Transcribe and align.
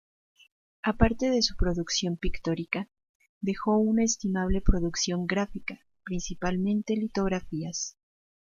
Aparte 0.81 1.29
de 1.29 1.43
su 1.43 1.55
producción 1.55 2.17
pictórica, 2.17 2.89
dejó 3.39 3.77
una 3.77 4.03
estimable 4.03 4.59
producción 4.59 5.27
gráfica, 5.27 5.77
principalmente 6.05 6.95
litografías. 6.95 7.97